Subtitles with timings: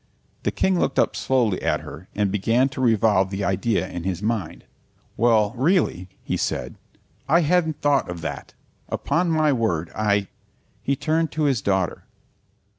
[0.41, 4.19] The King looked up slowly at her and began to revolve the idea in his
[4.19, 4.63] mind.
[5.15, 6.73] "Well, really," he said,
[7.29, 8.55] "I hadn't thought of that.
[8.89, 10.27] Upon my word, I"
[10.81, 12.05] He turned to his daughter.